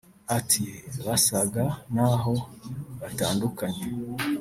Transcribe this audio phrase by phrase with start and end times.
[0.37, 0.63] Ati
[1.05, 1.63] “Basaga
[1.93, 2.33] n’aho
[2.99, 3.83] batandukanye